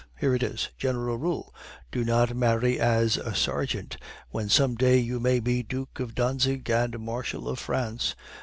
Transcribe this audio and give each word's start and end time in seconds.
Here 0.19 0.33
it 0.33 0.41
is. 0.41 0.69
General 0.79 1.19
Rule: 1.19 1.53
Do 1.91 2.03
not 2.03 2.35
marry 2.35 2.79
as 2.79 3.17
a 3.17 3.35
sergeant 3.35 3.97
when 4.31 4.49
some 4.49 4.73
day 4.73 4.97
you 4.97 5.19
may 5.19 5.39
be 5.39 5.61
Duke 5.61 5.99
of 5.99 6.15
Dantzig 6.15 6.67
and 6.71 6.99
Marshal 6.99 7.47
of 7.47 7.59
France. 7.59 8.15